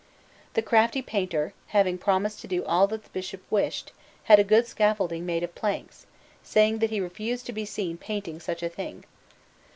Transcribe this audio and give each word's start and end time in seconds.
The 0.55 0.63
crafty 0.63 1.03
painter, 1.03 1.53
having 1.67 1.99
promised 1.99 2.41
to 2.41 2.47
do 2.47 2.65
all 2.65 2.87
that 2.87 3.03
the 3.03 3.09
Bishop 3.11 3.43
wished, 3.51 3.91
had 4.23 4.39
a 4.39 4.43
good 4.43 4.65
scaffolding 4.65 5.27
made 5.27 5.43
of 5.43 5.53
planks, 5.53 6.07
saying 6.41 6.79
that 6.79 6.89
he 6.89 6.99
refused 6.99 7.45
to 7.45 7.53
be 7.53 7.65
seen 7.65 7.97
painting 7.97 8.39
such 8.39 8.63
a 8.63 8.69
thing. 8.69 9.03